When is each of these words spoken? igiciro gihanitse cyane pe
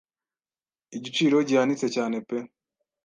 igiciro 0.97 1.35
gihanitse 1.47 1.87
cyane 1.95 2.17
pe 2.27 2.37